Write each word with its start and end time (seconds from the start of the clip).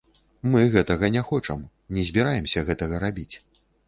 Мы 0.53 0.61
гэтага 0.75 1.09
не 1.15 1.21
хочам, 1.27 1.59
не 1.97 2.05
збіраемся 2.07 2.65
гэтага 2.71 3.03
рабіць. 3.05 3.35